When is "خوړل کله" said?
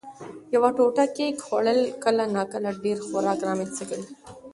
1.45-2.23